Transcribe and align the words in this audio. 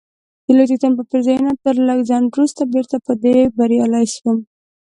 د 0.45 0.47
لوی 0.57 0.67
څښتن 0.69 0.91
په 0.97 1.03
پېرزوینه 1.09 1.51
تر 1.63 1.75
لږ 1.87 1.99
ځنډ 2.09 2.25
وروسته 2.33 2.61
بیرته 2.73 2.95
په 3.05 3.11
دې 3.23 3.35
بریالی 3.57 4.05
سوم، 4.15 4.37